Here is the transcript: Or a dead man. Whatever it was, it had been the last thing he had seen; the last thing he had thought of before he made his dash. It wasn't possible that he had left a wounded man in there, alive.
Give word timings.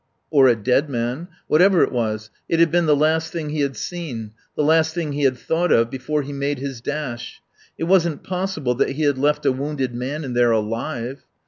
Or 0.31 0.47
a 0.47 0.55
dead 0.55 0.89
man. 0.89 1.27
Whatever 1.45 1.83
it 1.83 1.91
was, 1.91 2.31
it 2.49 2.59
had 2.59 2.71
been 2.71 2.87
the 2.87 2.95
last 2.95 3.31
thing 3.31 3.51
he 3.51 3.61
had 3.61 3.77
seen; 3.77 4.31
the 4.55 4.63
last 4.63 4.95
thing 4.95 5.11
he 5.13 5.21
had 5.25 5.37
thought 5.37 5.71
of 5.71 5.91
before 5.91 6.23
he 6.23 6.33
made 6.33 6.57
his 6.57 6.81
dash. 6.81 7.39
It 7.77 7.83
wasn't 7.83 8.23
possible 8.23 8.73
that 8.73 8.93
he 8.93 9.03
had 9.03 9.19
left 9.19 9.45
a 9.45 9.51
wounded 9.51 9.93
man 9.93 10.23
in 10.23 10.33
there, 10.33 10.49
alive. 10.49 11.21